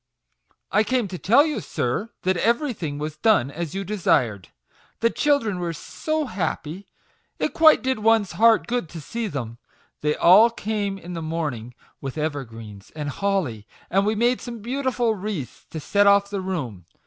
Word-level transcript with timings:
"I 0.71 0.83
came 0.83 1.03
up 1.05 1.11
to 1.11 1.19
tell 1.19 1.45
you, 1.45 1.59
sir, 1.61 2.09
that 2.23 2.35
everything 2.37 2.97
was 2.97 3.17
done 3.17 3.51
as 3.51 3.75
you 3.75 3.83
desired, 3.83 4.47
The 4.99 5.11
children 5.11 5.59
were 5.59 5.73
so 5.73 6.25
happy, 6.25 6.87
it 7.37 7.53
quite 7.53 7.83
did 7.83 7.99
one's 7.99 8.31
heart 8.31 8.65
good 8.65 8.89
to 8.89 8.99
see 8.99 9.27
them. 9.27 9.59
They 10.01 10.15
all 10.15 10.49
came 10.49 10.97
in 10.97 11.13
the 11.13 11.21
morning 11.21 11.75
with 12.01 12.17
evergreens 12.17 12.91
and 12.95 13.09
holly, 13.09 13.67
and 13.91 14.03
we 14.03 14.15
made 14.15 14.41
some 14.41 14.63
beau 14.63 14.81
tiful 14.81 15.13
wreaths 15.13 15.65
to 15.69 15.79
set 15.79 16.07
off 16.07 16.31
the 16.31 16.41
room. 16.41 16.87